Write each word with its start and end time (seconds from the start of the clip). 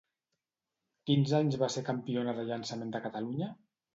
Quins 1.09 1.33
anys 1.41 1.59
va 1.65 1.69
ser 1.75 1.85
campiona 1.91 2.35
de 2.39 2.47
llançament 2.47 2.95
de 2.97 3.05
Catalunya? 3.07 3.53